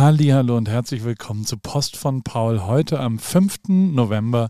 [0.00, 2.62] Hallo und herzlich willkommen zu Post von Paul.
[2.62, 3.68] Heute am 5.
[3.68, 4.48] November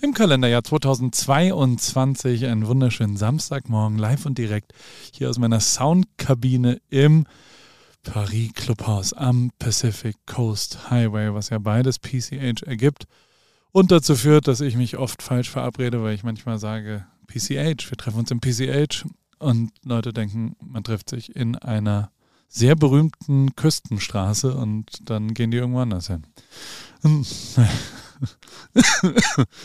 [0.00, 2.46] im Kalenderjahr 2022.
[2.46, 4.74] Einen wunderschönen Samstagmorgen live und direkt
[5.12, 7.26] hier aus meiner Soundkabine im
[8.04, 13.06] Paris Clubhaus am Pacific Coast Highway, was ja beides PCH ergibt
[13.72, 17.98] und dazu führt, dass ich mich oft falsch verabrede, weil ich manchmal sage PCH, wir
[17.98, 19.04] treffen uns im PCH
[19.40, 22.12] und Leute denken, man trifft sich in einer
[22.54, 26.26] sehr berühmten Küstenstraße und dann gehen die irgendwo anders hin.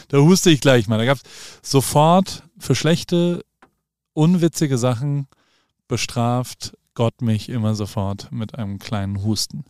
[0.08, 0.98] da huste ich gleich mal.
[0.98, 1.24] Da gab es
[1.70, 3.44] sofort für schlechte,
[4.14, 5.28] unwitzige Sachen
[5.90, 9.66] bestraft Gott mich immer sofort mit einem kleinen Husten.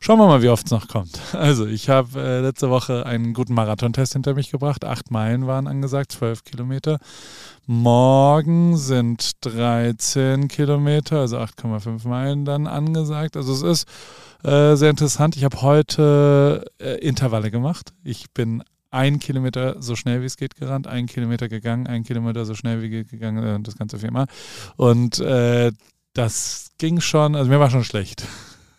[0.00, 1.16] Schauen wir mal, wie oft es noch kommt.
[1.32, 4.84] Also, ich habe äh, letzte Woche einen guten Marathontest hinter mich gebracht.
[4.84, 6.98] Acht Meilen waren angesagt, zwölf Kilometer.
[7.66, 13.36] Morgen sind 13 Kilometer, also 8,5 Meilen dann angesagt.
[13.36, 13.88] Also es ist
[14.44, 15.36] äh, sehr interessant.
[15.36, 17.92] Ich habe heute äh, Intervalle gemacht.
[18.02, 22.44] Ich bin ein Kilometer so schnell wie es geht gerannt, ein Kilometer gegangen, ein Kilometer
[22.44, 24.26] so schnell wie geht gegangen, äh, das ganze viermal.
[24.76, 25.70] Und äh,
[26.14, 28.26] das ging schon, also mir war schon schlecht.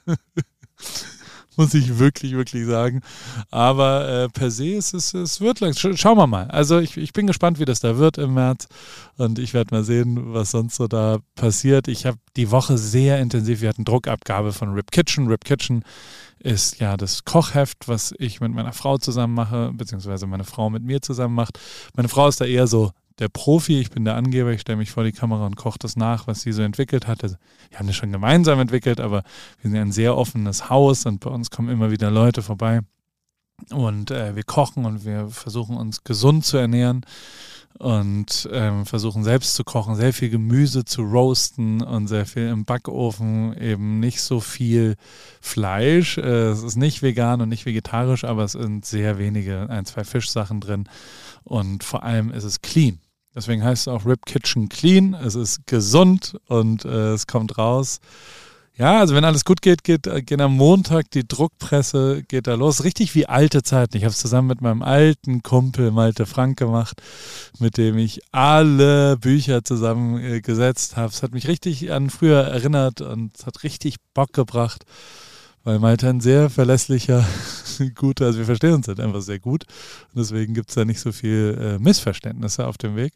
[1.55, 3.01] Muss ich wirklich, wirklich sagen.
[3.51, 5.73] Aber äh, per se ist es, es wird lang.
[5.75, 6.47] Schauen wir mal.
[6.49, 8.67] Also ich, ich bin gespannt, wie das da wird im März.
[9.17, 11.87] Und ich werde mal sehen, was sonst so da passiert.
[11.87, 15.27] Ich habe die Woche sehr intensiv, wir hatten Druckabgabe von Rip Kitchen.
[15.27, 15.83] Rip Kitchen
[16.39, 20.83] ist ja das Kochheft, was ich mit meiner Frau zusammen mache, beziehungsweise meine Frau mit
[20.83, 21.59] mir zusammen macht.
[21.95, 24.91] Meine Frau ist da eher so der Profi, ich bin der Angeber, ich stelle mich
[24.91, 27.23] vor die Kamera und koche das nach, was sie so entwickelt hat.
[27.23, 27.35] Also,
[27.69, 29.23] wir haben das schon gemeinsam entwickelt, aber
[29.61, 32.81] wir sind ja ein sehr offenes Haus und bei uns kommen immer wieder Leute vorbei.
[33.71, 37.05] Und äh, wir kochen und wir versuchen uns gesund zu ernähren
[37.79, 42.65] und ähm, versuchen selbst zu kochen, sehr viel Gemüse zu roasten und sehr viel im
[42.65, 44.95] Backofen, eben nicht so viel
[45.41, 46.17] Fleisch.
[46.17, 50.03] Äh, es ist nicht vegan und nicht vegetarisch, aber es sind sehr wenige, ein, zwei
[50.03, 50.87] Fischsachen drin
[51.43, 52.99] und vor allem ist es clean.
[53.35, 55.13] Deswegen heißt es auch Rip Kitchen Clean.
[55.13, 57.99] Es ist gesund und äh, es kommt raus.
[58.75, 62.55] Ja, also wenn alles gut geht, geht, äh, geht am Montag die Druckpresse, geht da
[62.55, 62.83] los.
[62.83, 63.97] Richtig wie alte Zeiten.
[63.97, 67.01] Ich habe es zusammen mit meinem alten Kumpel Malte Frank gemacht,
[67.59, 71.13] mit dem ich alle Bücher zusammengesetzt habe.
[71.13, 74.85] Es hat mich richtig an früher erinnert und es hat richtig Bock gebracht
[75.63, 77.25] weil Malte ein sehr verlässlicher,
[77.95, 79.65] guter, also wir verstehen uns halt einfach sehr gut.
[80.13, 83.13] Und deswegen gibt es da nicht so viel äh, Missverständnisse auf dem Weg.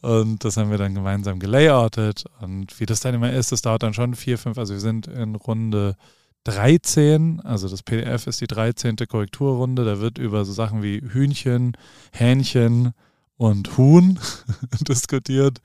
[0.00, 2.24] Und das haben wir dann gemeinsam gelayoutet.
[2.40, 5.08] Und wie das dann immer ist, das dauert dann schon vier, fünf, also wir sind
[5.08, 5.96] in Runde
[6.44, 8.96] 13, also das PDF ist die 13.
[9.08, 9.84] Korrekturrunde.
[9.84, 11.76] Da wird über so Sachen wie Hühnchen,
[12.12, 12.92] Hähnchen,
[13.38, 14.18] und Huhn
[14.86, 15.62] diskutiert.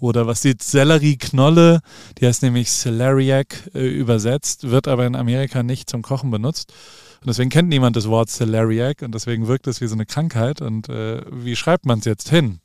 [0.00, 1.80] Oder was die Sellerieknolle,
[2.18, 6.72] die heißt nämlich Celeriac äh, übersetzt, wird aber in Amerika nicht zum Kochen benutzt.
[7.20, 10.62] Und deswegen kennt niemand das Wort Celeriac und deswegen wirkt es wie so eine Krankheit.
[10.62, 12.60] Und äh, wie schreibt man es jetzt hin?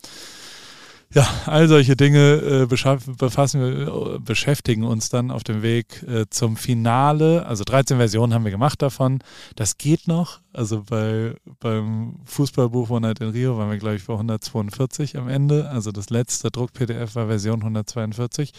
[1.16, 6.26] Ja, all solche Dinge äh, befassen wir, äh, beschäftigen uns dann auf dem Weg äh,
[6.30, 7.46] zum Finale.
[7.46, 9.20] Also 13 Versionen haben wir gemacht davon.
[9.56, 10.42] Das geht noch.
[10.52, 15.30] Also bei, beim Fußballbuch One Night in Rio waren wir, glaube ich, bei 142 am
[15.30, 15.70] Ende.
[15.70, 18.52] Also das letzte Druck-PDF war Version 142.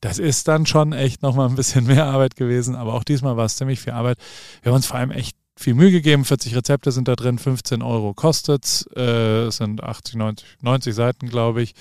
[0.00, 3.44] Das ist dann schon echt nochmal ein bisschen mehr Arbeit gewesen, aber auch diesmal war
[3.44, 4.16] es ziemlich viel Arbeit.
[4.62, 6.24] Wir haben uns vor allem echt viel Mühe gegeben.
[6.24, 8.88] 40 Rezepte sind da drin, 15 Euro kostet es.
[8.96, 11.74] Äh, es sind 80, 90, 90 Seiten, glaube ich.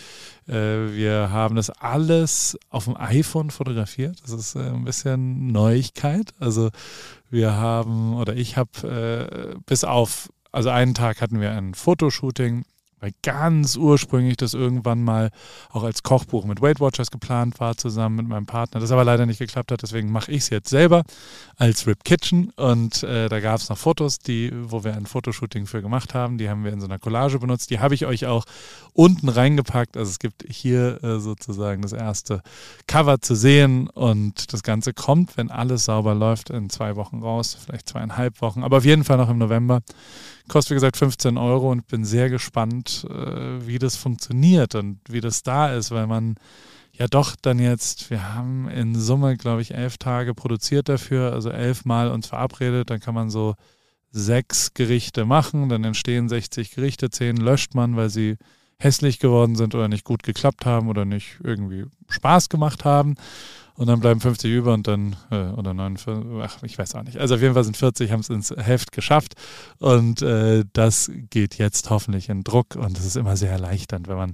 [0.47, 4.21] Äh, wir haben das alles auf dem iPhone fotografiert.
[4.23, 6.31] Das ist äh, ein bisschen Neuigkeit.
[6.39, 6.69] Also
[7.29, 12.65] wir haben, oder ich habe äh, bis auf, also einen Tag hatten wir ein Fotoshooting
[13.01, 15.31] weil ganz ursprünglich das irgendwann mal
[15.71, 19.25] auch als Kochbuch mit Weight Watchers geplant war, zusammen mit meinem Partner, das aber leider
[19.25, 19.81] nicht geklappt hat.
[19.81, 21.03] Deswegen mache ich es jetzt selber
[21.57, 22.51] als Rip Kitchen.
[22.51, 26.37] Und äh, da gab es noch Fotos, die, wo wir ein Fotoshooting für gemacht haben.
[26.37, 27.71] Die haben wir in so einer Collage benutzt.
[27.71, 28.45] Die habe ich euch auch
[28.93, 29.97] unten reingepackt.
[29.97, 32.43] Also es gibt hier äh, sozusagen das erste
[32.85, 33.89] Cover zu sehen.
[33.89, 38.63] Und das Ganze kommt, wenn alles sauber läuft, in zwei Wochen raus, vielleicht zweieinhalb Wochen,
[38.63, 39.81] aber auf jeden Fall noch im November.
[40.47, 45.21] Kostet, wie gesagt, 15 Euro und bin sehr gespannt, äh, wie das funktioniert und wie
[45.21, 46.35] das da ist, weil man
[46.93, 51.49] ja doch dann jetzt, wir haben in Summe, glaube ich, elf Tage produziert dafür, also
[51.49, 53.55] elf Mal uns verabredet, dann kann man so
[54.11, 58.37] sechs Gerichte machen, dann entstehen 60 Gerichte, zehn löscht man, weil sie
[58.77, 63.15] hässlich geworden sind oder nicht gut geklappt haben oder nicht irgendwie Spaß gemacht haben.
[63.81, 67.17] Und dann bleiben 50 über und dann, äh, oder 49, ach, ich weiß auch nicht.
[67.17, 69.33] Also auf jeden Fall sind 40, haben es ins Heft geschafft.
[69.79, 72.75] Und äh, das geht jetzt hoffentlich in Druck.
[72.75, 74.33] Und es ist immer sehr erleichternd, wenn man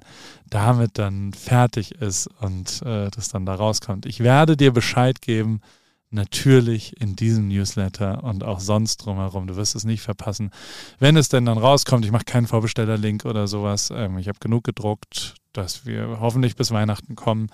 [0.49, 4.05] damit dann fertig ist und äh, das dann da rauskommt.
[4.05, 5.61] Ich werde dir Bescheid geben,
[6.09, 9.47] natürlich in diesem Newsletter und auch sonst drumherum.
[9.47, 10.51] Du wirst es nicht verpassen.
[10.99, 13.91] Wenn es denn dann rauskommt, ich mache keinen Vorbestellerlink oder sowas.
[13.93, 17.47] Ähm, ich habe genug gedruckt, dass wir hoffentlich bis Weihnachten kommen.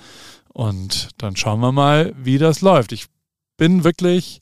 [0.54, 2.92] Und dann schauen wir mal, wie das läuft.
[2.92, 3.08] Ich
[3.58, 4.40] bin wirklich,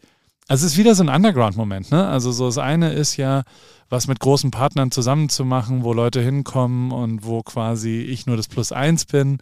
[0.48, 1.92] also es ist wieder so ein Underground-Moment.
[1.92, 2.06] Ne?
[2.06, 3.44] Also so das eine ist ja,
[3.88, 8.72] was mit großen Partnern zusammenzumachen, wo Leute hinkommen und wo quasi ich nur das Plus
[8.72, 9.40] eins bin,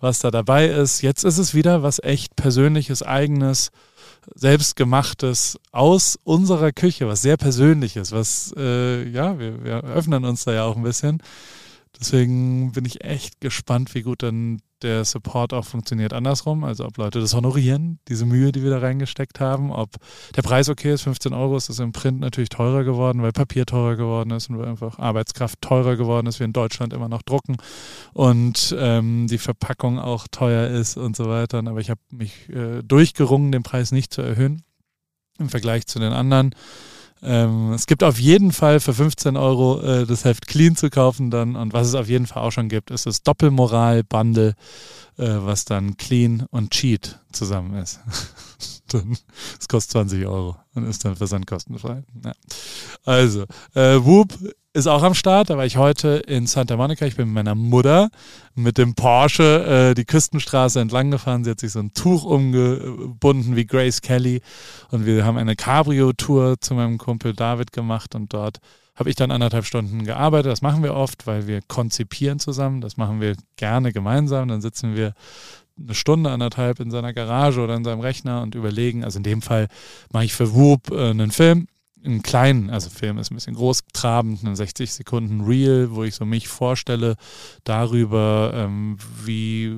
[0.00, 1.02] was da dabei ist.
[1.02, 3.70] Jetzt ist es wieder was echt Persönliches, Eigenes
[4.34, 10.52] selbstgemachtes aus unserer Küche, was sehr persönliches, was, äh, ja, wir, wir öffnen uns da
[10.52, 11.22] ja auch ein bisschen.
[11.98, 16.62] Deswegen bin ich echt gespannt, wie gut dann der Support auch funktioniert andersrum.
[16.62, 19.72] Also ob Leute das honorieren, diese Mühe, die wir da reingesteckt haben.
[19.72, 19.90] Ob
[20.36, 23.66] der Preis okay ist, 15 Euro ist das im Print natürlich teurer geworden, weil Papier
[23.66, 27.22] teurer geworden ist und weil einfach Arbeitskraft teurer geworden ist, wir in Deutschland immer noch
[27.22, 27.56] drucken
[28.12, 31.58] und ähm, die Verpackung auch teuer ist und so weiter.
[31.58, 34.62] Aber ich habe mich äh, durchgerungen, den Preis nicht zu erhöhen
[35.38, 36.54] im Vergleich zu den anderen.
[37.24, 41.30] Ähm, es gibt auf jeden Fall für 15 Euro äh, das Heft Clean zu kaufen
[41.30, 41.56] dann.
[41.56, 44.54] Und was es auf jeden Fall auch schon gibt, ist das Doppelmoral-Bundle,
[45.16, 48.00] äh, was dann Clean und Cheat zusammen ist.
[48.88, 52.04] das kostet 20 Euro und ist dann versandkostenfrei.
[52.24, 52.32] Ja.
[53.04, 53.44] Also,
[53.74, 54.34] äh, Whoop
[54.74, 55.50] ist auch am Start.
[55.50, 57.06] Da war ich heute in Santa Monica.
[57.06, 58.10] Ich bin mit meiner Mutter
[58.56, 61.44] mit dem Porsche äh, die Küstenstraße entlang gefahren.
[61.44, 64.42] Sie hat sich so ein Tuch umgebunden wie Grace Kelly.
[64.90, 68.16] Und wir haben eine Cabrio-Tour zu meinem Kumpel David gemacht.
[68.16, 68.58] Und dort
[68.96, 70.50] habe ich dann anderthalb Stunden gearbeitet.
[70.50, 72.80] Das machen wir oft, weil wir konzipieren zusammen.
[72.80, 74.48] Das machen wir gerne gemeinsam.
[74.48, 75.14] Dann sitzen wir
[75.78, 79.04] eine Stunde, anderthalb in seiner Garage oder in seinem Rechner und überlegen.
[79.04, 79.68] Also in dem Fall
[80.12, 81.68] mache ich für Whoop äh, einen Film
[82.04, 86.24] einen kleinen, also Film ist ein bisschen großtrabend, einen 60 Sekunden Reel, wo ich so
[86.24, 87.16] mich vorstelle
[87.64, 89.74] darüber, ähm, wie,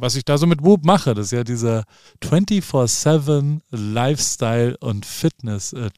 [0.00, 1.14] was ich da so mit Whoop mache.
[1.14, 1.84] Das ist ja dieser
[2.22, 5.90] 24-7 Lifestyle und Fitness äh,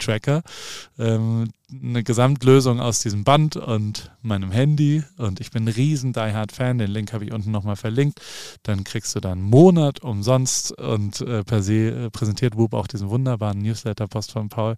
[0.99, 5.03] ähm, eine Gesamtlösung aus diesem Band und meinem Handy.
[5.17, 6.79] Und ich bin ein riesen Die Hard Fan.
[6.79, 8.21] Den Link habe ich unten nochmal verlinkt.
[8.63, 12.87] Dann kriegst du dann einen Monat umsonst und äh, per se äh, präsentiert Whoop auch
[12.87, 14.77] diesen wunderbaren Newsletter-Post von Paul.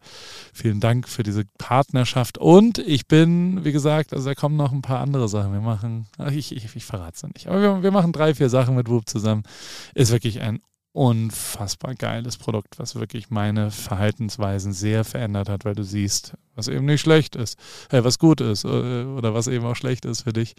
[0.52, 2.38] Vielen Dank für diese Partnerschaft.
[2.38, 5.52] Und ich bin, wie gesagt, also da kommen noch ein paar andere Sachen.
[5.52, 8.48] Wir machen, ach, ich, ich, ich verrate es nicht, aber wir, wir machen drei, vier
[8.48, 9.42] Sachen mit Whoop zusammen.
[9.94, 10.60] Ist wirklich ein
[10.94, 16.84] unfassbar geiles Produkt, was wirklich meine Verhaltensweisen sehr verändert hat, weil du siehst, was eben
[16.84, 17.58] nicht schlecht ist,
[17.90, 20.54] äh, was gut ist äh, oder was eben auch schlecht ist für dich.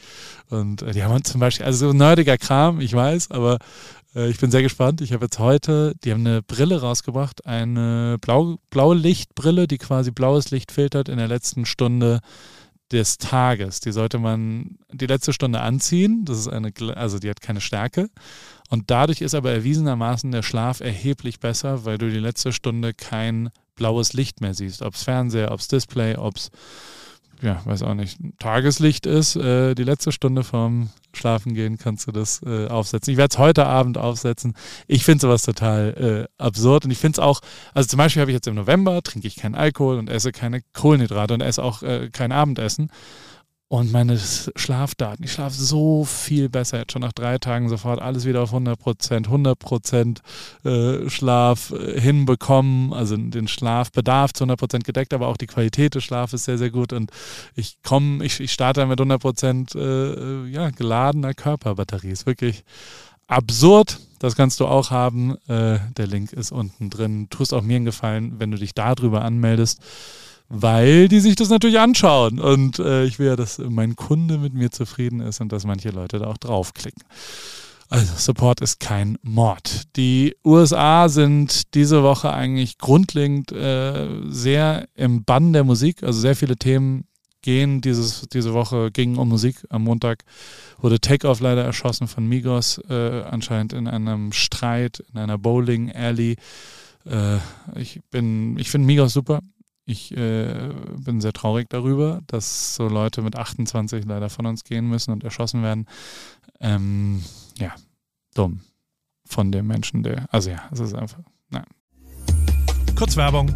[0.49, 3.59] Und äh, die haben zum Beispiel, also so nerdiger Kram, ich weiß, aber
[4.13, 4.99] äh, ich bin sehr gespannt.
[4.99, 10.11] Ich habe jetzt heute, die haben eine Brille rausgebracht, eine blau, blaue Lichtbrille, die quasi
[10.11, 12.19] blaues Licht filtert in der letzten Stunde
[12.91, 13.79] des Tages.
[13.79, 16.23] Die sollte man die letzte Stunde anziehen.
[16.25, 18.09] Das ist eine, also die hat keine Stärke.
[18.69, 23.49] Und dadurch ist aber erwiesenermaßen der Schlaf erheblich besser, weil du die letzte Stunde kein
[23.75, 24.81] blaues Licht mehr siehst.
[24.81, 26.51] Ob es Fernseher, ob es Display, ob es,
[27.45, 29.36] ja, weiß auch nicht, Tageslicht ist.
[29.36, 33.12] Äh, die letzte Stunde vorm Schlafengehen kannst du das äh, aufsetzen.
[33.12, 34.56] Ich werde es heute Abend aufsetzen.
[34.88, 37.42] Ich finde sowas total äh, absurd und ich finde es auch,
[37.74, 40.62] also zum Beispiel habe ich jetzt im November, trinke ich keinen Alkohol und esse keine
[40.74, 42.89] Kohlenhydrate und esse auch äh, kein Abendessen
[43.67, 45.25] und meine Schlafdaten.
[45.25, 46.77] Ich schlafe so viel besser.
[46.77, 50.21] Jetzt schon nach drei Tagen sofort alles wieder auf 100 Prozent, 100 Prozent
[50.63, 52.94] äh, Schlaf äh, hinbekommen.
[52.94, 56.69] Also den Schlafbedarf zu 100 Prozent gedeckt, aber auch die Qualität des Schlafes sehr, sehr
[56.69, 56.93] gut.
[56.93, 57.12] Und
[57.55, 62.12] ich komme, ich, ich starte mit 100 Prozent äh, ja, geladener Körperbatterie.
[62.12, 62.63] Ist wirklich
[63.27, 64.00] absurd.
[64.19, 65.36] Das kannst du auch haben.
[65.48, 67.27] Der Link ist unten drin.
[67.29, 69.81] Tust auch mir einen Gefallen, wenn du dich darüber anmeldest
[70.49, 72.39] weil die sich das natürlich anschauen.
[72.39, 75.89] Und äh, ich will ja, dass mein Kunde mit mir zufrieden ist und dass manche
[75.89, 77.03] Leute da auch draufklicken.
[77.89, 79.83] Also Support ist kein Mord.
[79.95, 86.01] Die USA sind diese Woche eigentlich grundlegend äh, sehr im Bann der Musik.
[86.03, 87.05] Also sehr viele Themen
[87.43, 89.63] gehen dieses, diese Woche gingen um Musik.
[89.69, 90.23] Am Montag
[90.79, 96.37] wurde Takeoff leider erschossen von Migos, äh, anscheinend in einem Streit, in einer Bowling Alley.
[97.05, 97.37] Äh,
[97.75, 99.41] ich ich finde Migos super.
[99.88, 104.88] Ich äh, bin sehr traurig darüber, dass so Leute mit 28 leider von uns gehen
[104.88, 105.88] müssen und erschossen werden.
[106.60, 107.24] Ähm,
[107.60, 107.75] ja,
[108.34, 108.62] dumm
[109.27, 110.25] von dem Menschen, der.
[110.32, 111.20] Also ja, es ist einfach.
[111.50, 111.65] Nein.
[112.98, 113.56] Kurz Werbung.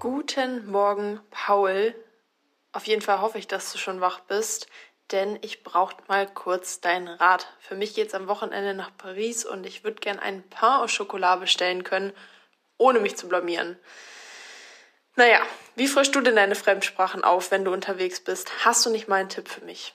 [0.00, 1.94] Guten Morgen, Paul.
[2.72, 4.66] Auf jeden Fall hoffe ich, dass du schon wach bist,
[5.10, 7.48] denn ich brauche mal kurz deinen Rat.
[7.58, 10.86] Für mich geht es am Wochenende nach Paris und ich würde gern ein Pain au
[10.86, 12.12] Chocolat bestellen können
[12.78, 13.78] ohne mich zu blamieren.
[15.16, 15.40] Naja,
[15.76, 18.64] wie frischst du denn deine Fremdsprachen auf, wenn du unterwegs bist?
[18.64, 19.94] Hast du nicht mal einen Tipp für mich?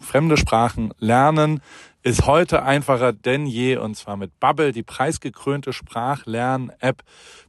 [0.00, 1.60] fremde Sprachen lernen
[2.06, 7.02] ist heute einfacher denn je und zwar mit Bubble, die preisgekrönte Sprachlern-App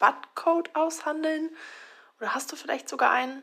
[0.00, 1.50] Rabattcode aushandeln?
[2.18, 3.42] Oder hast du vielleicht sogar einen?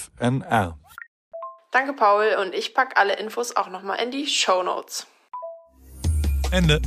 [1.71, 5.07] Danke Paul und ich pack alle Infos auch nochmal in die Show Notes.
[6.51, 6.81] Ende.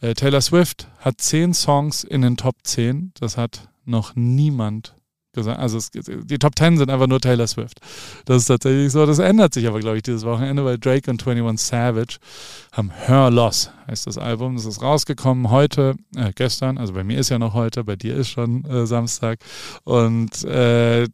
[0.00, 3.12] Äh, Taylor Swift hat zehn Songs in den Top 10.
[3.20, 4.95] Das hat noch niemand
[5.36, 5.60] gesagt.
[5.60, 7.80] Also es, die Top 10 sind einfach nur Taylor Swift.
[8.24, 9.06] Das ist tatsächlich so.
[9.06, 12.18] Das ändert sich aber, glaube ich, dieses Wochenende, weil Drake und 21 Savage
[12.72, 14.56] haben Her Loss, heißt das Album.
[14.56, 16.78] Das ist rausgekommen heute, äh, gestern.
[16.78, 19.38] Also bei mir ist ja noch heute, bei dir ist schon äh, Samstag.
[19.84, 21.06] Und äh,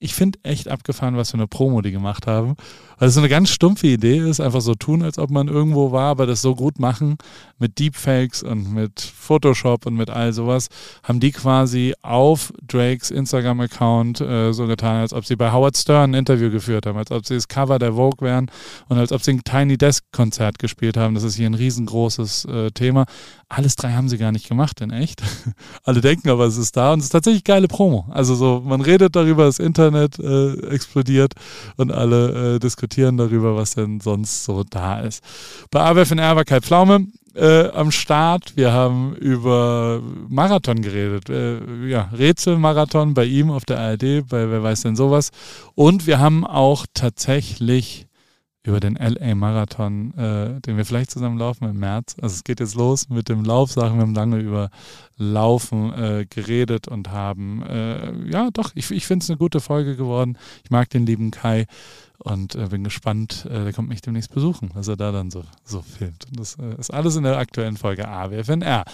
[0.00, 2.54] ich finde echt abgefahren, was für eine Promo die gemacht haben.
[2.98, 5.92] Weil es so eine ganz stumpfe Idee ist, einfach so tun, als ob man irgendwo
[5.92, 7.16] war, aber das so gut machen
[7.58, 10.68] mit Deepfakes und mit Photoshop und mit all sowas,
[11.02, 16.10] haben die quasi auf Drakes Instagram-Account äh, so getan, als ob sie bei Howard Stern
[16.10, 18.50] ein Interview geführt haben, als ob sie das Cover der Vogue wären
[18.88, 21.14] und als ob sie ein Tiny Desk-Konzert gespielt haben.
[21.14, 23.06] Das ist hier ein riesengroßes äh, Thema.
[23.50, 25.22] Alles drei haben sie gar nicht gemacht, in echt.
[25.84, 28.06] Alle denken aber, es ist da und es ist tatsächlich geile Promo.
[28.10, 31.32] Also so, man redet darüber, das Internet äh, explodiert
[31.76, 35.24] und alle äh, diskutieren darüber, was denn sonst so da ist.
[35.70, 38.56] Bei AWFNR war Kai Pflaume äh, am Start.
[38.56, 41.30] Wir haben über Marathon geredet.
[41.30, 45.30] Äh, ja, Rätselmarathon bei ihm auf der ARD, bei Wer weiß denn sowas.
[45.74, 48.07] Und wir haben auch tatsächlich
[48.68, 52.16] über den LA-Marathon, äh, den wir vielleicht zusammen laufen im März.
[52.20, 53.96] Also es geht jetzt los mit dem Laufsachen.
[53.96, 54.70] Wir haben lange über
[55.16, 59.96] Laufen äh, geredet und haben, äh, ja doch, ich, ich finde es eine gute Folge
[59.96, 60.36] geworden.
[60.64, 61.66] Ich mag den lieben Kai
[62.18, 65.44] und äh, bin gespannt, äh, der kommt mich demnächst besuchen, was er da dann so,
[65.64, 66.26] so filmt.
[66.26, 68.84] Und das äh, ist alles in der aktuellen Folge AWFNR.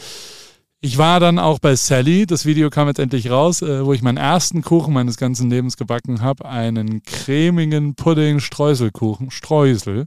[0.85, 4.03] Ich war dann auch bei Sally, das Video kam jetzt endlich raus, äh, wo ich
[4.03, 10.07] meinen ersten Kuchen meines ganzen Lebens gebacken habe, einen cremigen Pudding Streuselkuchen, Streusel.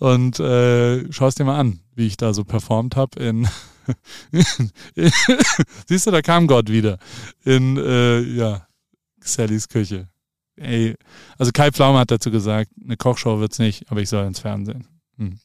[0.00, 3.46] Und äh, schau es dir mal an, wie ich da so performt habe in
[5.86, 6.98] Siehst du, da kam Gott wieder
[7.44, 8.66] in äh, ja,
[9.20, 10.08] Sallys Küche.
[10.56, 10.96] Ey,
[11.38, 14.88] also Kai Pflaume hat dazu gesagt, eine Kochshow wird's nicht, aber ich soll ins Fernsehen.
[15.18, 15.38] Hm.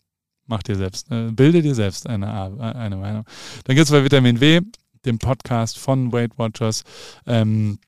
[0.48, 2.32] Mach dir selbst, äh, bilde dir selbst eine,
[2.76, 3.26] eine Meinung.
[3.66, 4.62] Dann gibt es bei Vitamin W,
[5.06, 6.84] dem Podcast von Weight Watchers,
[7.26, 7.80] ähm,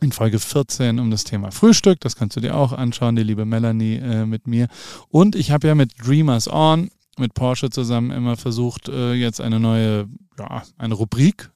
[0.00, 2.00] in Folge 14 um das Thema Frühstück.
[2.00, 4.68] Das kannst du dir auch anschauen, die liebe Melanie äh, mit mir.
[5.08, 9.58] Und ich habe ja mit Dreamers On, mit Porsche zusammen immer versucht, äh, jetzt eine
[9.58, 11.50] neue, ja, eine Rubrik,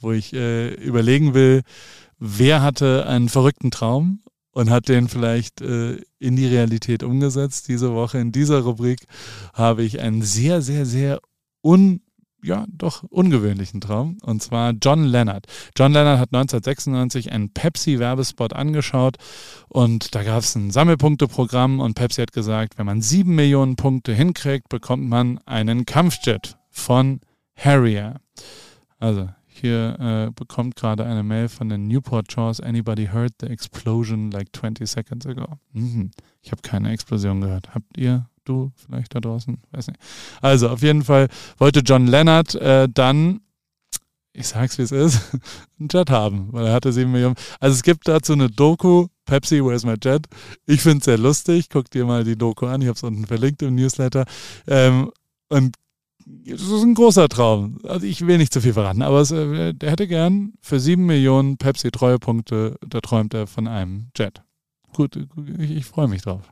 [0.00, 1.62] wo ich äh, überlegen will,
[2.18, 4.20] wer hatte einen verrückten Traum
[4.54, 7.68] und hat den vielleicht äh, in die Realität umgesetzt.
[7.68, 9.06] Diese Woche in dieser Rubrik
[9.52, 11.20] habe ich einen sehr, sehr, sehr
[11.62, 12.00] un
[12.42, 14.18] ja, doch ungewöhnlichen Traum.
[14.22, 15.46] Und zwar John Leonard.
[15.76, 19.16] John Leonard hat 1996 einen Pepsi-Werbespot angeschaut
[19.68, 24.12] und da gab es ein Sammelpunkteprogramm und Pepsi hat gesagt, wenn man sieben Millionen Punkte
[24.12, 27.20] hinkriegt, bekommt man einen Kampfjet von
[27.56, 28.20] Harrier.
[28.98, 32.60] Also hier äh, bekommt gerade eine Mail von den Newport Shores.
[32.60, 35.46] Anybody heard the explosion like 20 seconds ago?
[35.72, 36.10] Mhm.
[36.42, 37.74] Ich habe keine Explosion gehört.
[37.74, 38.28] Habt ihr?
[38.44, 39.56] Du vielleicht da draußen?
[39.70, 39.98] Weiß nicht.
[40.42, 43.40] Also auf jeden Fall wollte John Leonard äh, dann
[44.34, 45.20] ich sag's wie es ist,
[45.78, 47.36] einen Jet haben, weil er hatte sieben Millionen.
[47.60, 50.26] Also es gibt dazu eine Doku, Pepsi, Where's My Jet?
[50.66, 51.68] Ich finde es sehr lustig.
[51.70, 52.82] Guck dir mal die Doku an.
[52.82, 54.24] Ich habe es unten verlinkt im Newsletter.
[54.66, 55.10] Ähm,
[55.48, 55.76] und
[56.26, 57.78] das ist ein großer Traum.
[57.84, 61.06] Also ich will nicht zu viel verraten, aber es, äh, der hätte gern für sieben
[61.06, 64.42] Millionen Pepsi-Treuepunkte, da träumt er von einem Jet.
[64.94, 65.18] Gut,
[65.58, 66.42] ich, ich freue mich drauf.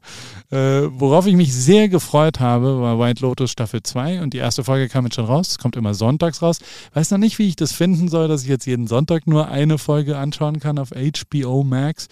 [0.50, 4.64] Äh, worauf ich mich sehr gefreut habe, war White Lotus Staffel 2 und die erste
[4.64, 5.50] Folge kam jetzt schon raus.
[5.50, 6.58] Es kommt immer sonntags raus.
[6.92, 9.78] Weiß noch nicht, wie ich das finden soll, dass ich jetzt jeden Sonntag nur eine
[9.78, 12.08] Folge anschauen kann auf HBO Max.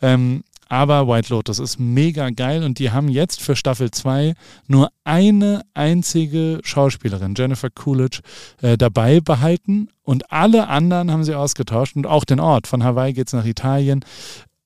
[0.00, 0.42] Ähm,
[0.74, 4.34] aber White Lotus ist mega geil und die haben jetzt für Staffel 2
[4.66, 8.22] nur eine einzige Schauspielerin, Jennifer Coolidge,
[8.60, 12.66] äh, dabei behalten und alle anderen haben sie ausgetauscht und auch den Ort.
[12.66, 14.04] Von Hawaii geht es nach Italien.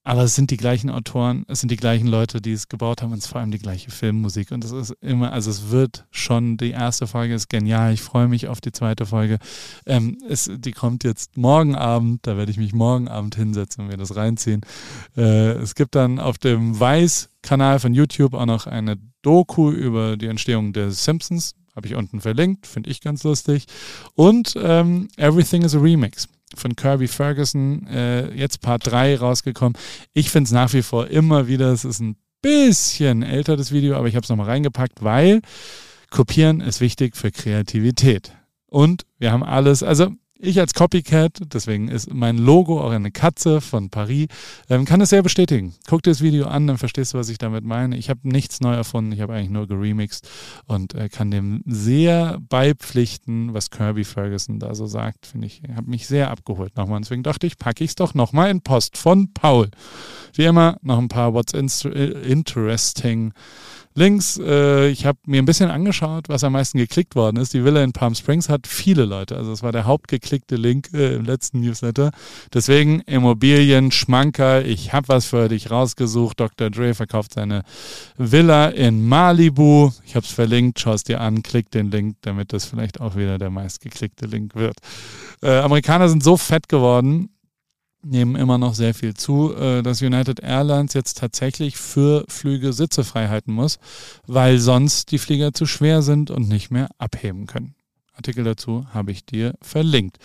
[0.08, 3.12] Aber es sind die gleichen Autoren, es sind die gleichen Leute, die es gebaut haben
[3.12, 4.52] und es ist vor allem die gleiche Filmmusik.
[4.52, 7.92] Und es ist immer, also es wird schon, die erste Folge ist genial.
[7.92, 9.38] Ich freue mich auf die zweite Folge.
[9.84, 13.90] Ähm, es, die kommt jetzt morgen Abend, da werde ich mich morgen Abend hinsetzen und
[13.90, 14.62] mir das reinziehen.
[15.14, 20.28] Äh, es gibt dann auf dem Weiß-Kanal von YouTube auch noch eine Doku über die
[20.28, 21.54] Entstehung der Simpsons.
[21.76, 23.66] Habe ich unten verlinkt, finde ich ganz lustig.
[24.14, 29.76] Und ähm, Everything is a Remix von Kirby Ferguson, äh, jetzt Part 3 rausgekommen.
[30.12, 33.96] Ich finde es nach wie vor immer wieder, es ist ein bisschen älter, das Video,
[33.96, 35.40] aber ich habe es nochmal reingepackt, weil
[36.10, 38.32] kopieren ist wichtig für Kreativität.
[38.66, 43.60] Und wir haben alles, also ich als Copycat, deswegen ist mein Logo auch eine Katze
[43.60, 44.28] von Paris,
[44.68, 45.74] ähm, kann es sehr bestätigen.
[45.88, 47.96] Guck dir das Video an, dann verstehst du, was ich damit meine.
[47.96, 50.28] Ich habe nichts neu erfunden, ich habe eigentlich nur geremixed
[50.66, 55.26] und äh, kann dem sehr beipflichten, was Kirby Ferguson da so sagt.
[55.26, 57.00] Finde ich, habe mich sehr abgeholt nochmal.
[57.00, 59.70] Deswegen dachte ich, packe ich es doch nochmal in Post von Paul.
[60.34, 63.32] Wie immer, noch ein paar What's Interesting
[63.94, 64.38] Links.
[64.38, 67.54] Äh, ich habe mir ein bisschen angeschaut, was am meisten geklickt worden ist.
[67.54, 69.36] Die Villa in Palm Springs hat viele Leute.
[69.36, 72.10] Also es war der hauptgeklickte Link äh, im letzten Newsletter.
[72.52, 74.64] Deswegen Immobilien, Schmanker.
[74.64, 76.40] Ich habe was für dich rausgesucht.
[76.40, 76.70] Dr.
[76.70, 77.62] Dre verkauft seine
[78.16, 79.90] Villa in Malibu.
[80.04, 80.80] Ich habe es verlinkt.
[80.80, 81.42] Schau es dir an.
[81.42, 84.76] Klick den Link, damit das vielleicht auch wieder der meistgeklickte Link wird.
[85.42, 87.30] Äh, Amerikaner sind so fett geworden,
[88.02, 93.04] nehmen immer noch sehr viel zu, äh, dass United Airlines jetzt tatsächlich für Flüge Sitze
[93.04, 93.78] frei halten muss,
[94.26, 97.74] weil sonst die Flieger zu schwer sind und nicht mehr abheben können.
[98.18, 100.18] Artikel dazu habe ich dir verlinkt.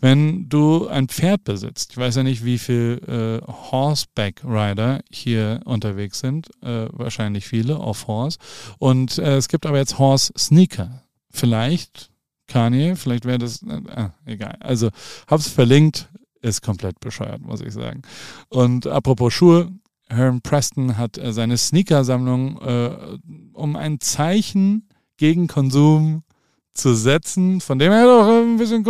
[0.00, 5.60] Wenn du ein Pferd besitzt, ich weiß ja nicht, wie viele äh, Horseback Rider hier
[5.64, 8.38] unterwegs sind, äh, wahrscheinlich viele auf Horse.
[8.78, 11.02] Und äh, es gibt aber jetzt Horse Sneaker.
[11.30, 12.10] Vielleicht
[12.48, 14.56] Kanye, vielleicht wäre das, äh, egal.
[14.60, 14.90] Also
[15.26, 16.08] hab's verlinkt,
[16.40, 18.02] ist komplett bescheuert, muss ich sagen.
[18.48, 19.70] Und apropos Schuhe,
[20.08, 23.18] Herm Preston hat äh, seine Sneaker-Sammlung, äh,
[23.52, 26.22] um ein Zeichen gegen Konsum
[26.72, 28.86] zu setzen, von dem er doch ein bisschen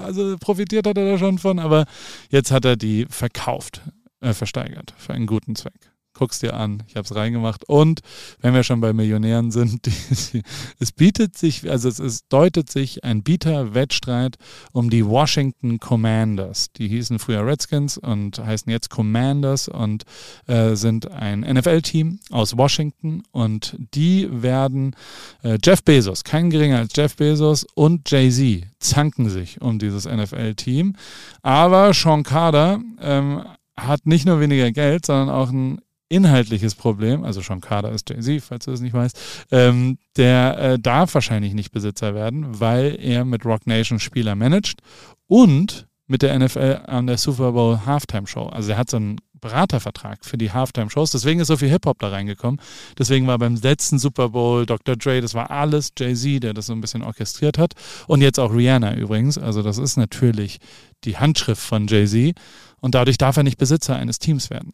[0.00, 1.86] also profitiert hat er da schon von, aber
[2.30, 3.80] jetzt hat er die verkauft,
[4.20, 5.91] äh, versteigert für einen guten Zweck.
[6.14, 6.82] Guck's dir an.
[6.88, 7.64] Ich habe es reingemacht.
[7.68, 8.00] Und
[8.40, 9.86] wenn wir schon bei Millionären sind,
[10.32, 10.42] die,
[10.78, 14.36] es bietet sich, also es, es deutet sich ein Bieter-Wettstreit
[14.72, 16.72] um die Washington Commanders.
[16.72, 20.04] Die hießen früher Redskins und heißen jetzt Commanders und
[20.46, 23.22] äh, sind ein NFL-Team aus Washington.
[23.30, 24.94] Und die werden
[25.42, 30.96] äh, Jeff Bezos, kein geringer als Jeff Bezos und Jay-Z zanken sich um dieses NFL-Team.
[31.42, 33.44] Aber Sean Carter ähm,
[33.76, 35.80] hat nicht nur weniger Geld, sondern auch ein
[36.12, 40.78] inhaltliches Problem, also schon Kader ist Jay-Z, falls du es nicht weißt, ähm, der äh,
[40.78, 44.80] darf wahrscheinlich nicht Besitzer werden, weil er mit Rock Nation Spieler managt
[45.26, 48.46] und mit der NFL an der Super Bowl Halftime Show.
[48.46, 51.10] Also er hat so einen Beratervertrag für die Halftime-Shows.
[51.10, 52.60] Deswegen ist so viel Hip-Hop da reingekommen.
[52.96, 54.96] Deswegen war beim letzten Super Bowl Dr.
[54.96, 57.74] Dre, das war alles Jay-Z, der das so ein bisschen orchestriert hat.
[58.06, 59.36] Und jetzt auch Rihanna übrigens.
[59.36, 60.58] Also das ist natürlich
[61.04, 62.36] die Handschrift von Jay-Z.
[62.80, 64.72] Und dadurch darf er nicht Besitzer eines Teams werden.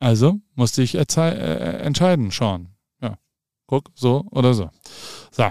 [0.00, 1.02] Also musste ich äh,
[1.82, 2.70] entscheiden, Sean.
[3.00, 3.18] Ja,
[3.66, 4.70] guck, so oder so.
[5.30, 5.44] So,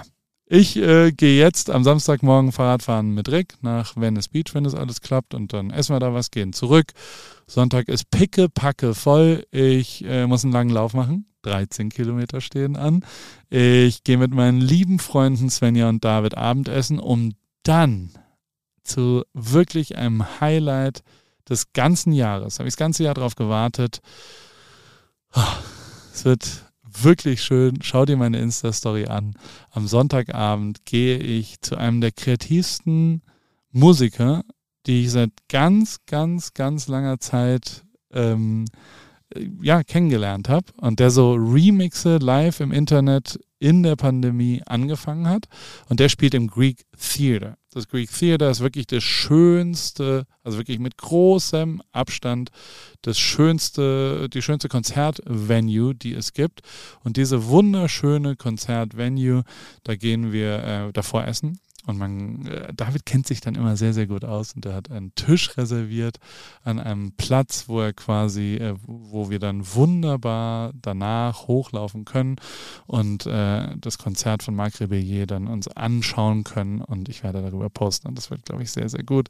[0.51, 4.99] ich äh, gehe jetzt am Samstagmorgen Fahrradfahren mit Rick nach Venice Beach, wenn das alles
[4.99, 5.35] klappt.
[5.35, 6.93] Und dann essen wir da was, gehen zurück.
[7.45, 9.45] Sonntag ist picke, packe voll.
[9.51, 11.27] Ich äh, muss einen langen Lauf machen.
[11.43, 13.05] 13 Kilometer stehen an.
[13.49, 18.09] Ich gehe mit meinen lieben Freunden Svenja und David Abendessen, um dann
[18.83, 21.03] zu wirklich einem Highlight
[21.49, 24.01] des ganzen Jahres, habe ich das ganze Jahr darauf gewartet.
[25.31, 25.57] Ah,
[26.13, 27.79] es wird wirklich schön.
[27.81, 29.35] Schau dir meine Insta-Story an.
[29.71, 33.21] Am Sonntagabend gehe ich zu einem der kreativsten
[33.71, 34.43] Musiker,
[34.85, 38.65] die ich seit ganz, ganz, ganz langer Zeit ähm,
[39.61, 45.45] ja, kennengelernt habe und der so Remixe live im Internet in der Pandemie angefangen hat.
[45.87, 47.57] Und der spielt im Greek Theater.
[47.71, 52.49] Das Greek Theater ist wirklich das schönste, also wirklich mit großem Abstand
[53.03, 56.61] das schönste, die schönste Konzertvenue, die es gibt.
[57.03, 59.43] Und diese wunderschöne Konzertvenue,
[59.83, 61.59] da gehen wir äh, davor essen
[61.89, 64.91] und man, äh, David kennt sich dann immer sehr, sehr gut aus und er hat
[64.91, 66.19] einen Tisch reserviert
[66.63, 72.35] an einem Platz, wo er quasi, äh, wo wir dann wunderbar danach hochlaufen können
[72.85, 77.69] und äh, das Konzert von Marc Rebellier dann uns anschauen können und ich werde darüber
[77.69, 79.29] posten und das wird, glaube ich, sehr, sehr gut.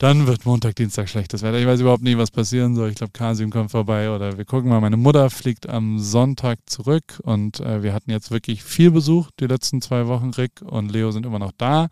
[0.00, 1.58] Dann wird Montag, Dienstag schlechtes Wetter.
[1.58, 2.90] Ich weiß überhaupt nicht, was passieren soll.
[2.90, 4.80] Ich glaube, Kasim kommt vorbei oder wir gucken mal.
[4.80, 9.48] Meine Mutter fliegt am Sonntag zurück und äh, wir hatten jetzt wirklich viel Besuch die
[9.48, 10.30] letzten zwei Wochen.
[10.30, 11.88] Rick und Leo sind immer noch da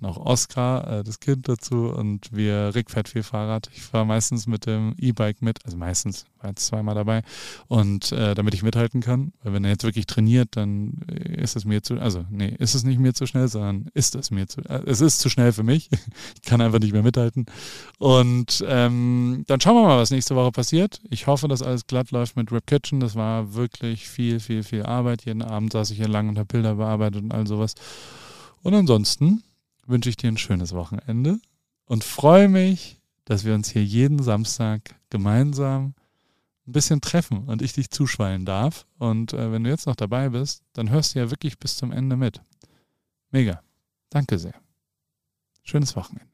[0.00, 1.90] und auch Oskar, äh, das Kind dazu.
[1.90, 3.70] Und wir, Rick fährt viel Fahrrad.
[3.72, 7.22] Ich fahre meistens mit dem E-Bike mit, also meistens war jetzt zweimal dabei
[7.66, 9.32] und äh, damit ich mithalten kann.
[9.42, 12.84] Weil wenn er jetzt wirklich trainiert, dann ist es mir zu, also nee, ist es
[12.84, 15.62] nicht mir zu schnell, sondern ist es mir zu, äh, es ist zu schnell für
[15.62, 15.88] mich.
[16.34, 17.46] ich kann einfach nicht mehr mithalten.
[17.98, 21.00] Und ähm, dann schauen wir mal, was nächste Woche passiert.
[21.10, 23.00] Ich hoffe, dass alles glatt läuft mit Rip Kitchen.
[23.00, 25.24] Das war wirklich viel, viel, viel Arbeit.
[25.24, 27.74] Jeden Abend saß ich hier lang und habe Bilder bearbeitet und all sowas.
[28.62, 29.42] Und ansonsten
[29.86, 31.38] wünsche ich dir ein schönes Wochenende
[31.86, 35.94] und freue mich, dass wir uns hier jeden Samstag gemeinsam
[36.66, 38.86] ein bisschen treffen und ich dich zuschwallen darf.
[38.98, 41.92] Und äh, wenn du jetzt noch dabei bist, dann hörst du ja wirklich bis zum
[41.92, 42.40] Ende mit.
[43.30, 43.62] Mega.
[44.10, 44.54] Danke sehr.
[45.62, 46.33] Schönes Wochenende.